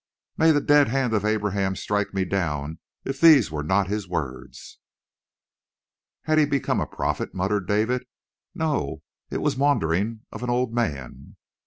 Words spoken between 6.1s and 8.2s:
"Had he become a prophet?" muttered David.